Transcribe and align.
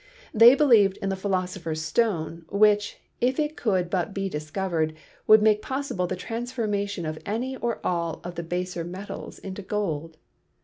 They 0.33 0.55
believed 0.55 0.97
in 0.97 1.09
the 1.09 1.15
Philosopher's 1.15 1.79
Stone, 1.83 2.45
which, 2.49 2.97
if 3.19 3.39
it 3.39 3.55
could 3.55 3.87
but 3.91 4.15
be 4.15 4.29
discovered, 4.29 4.95
would 5.27 5.43
make 5.43 5.61
possible 5.61 6.07
the 6.07 6.15
transformation 6.15 7.05
of 7.05 7.19
any 7.23 7.55
or 7.57 7.79
all 7.85 8.19
of 8.23 8.33
the 8.33 8.41
baser 8.41 8.83
metals 8.83 9.37
into 9.37 9.61
gold. 9.61 10.17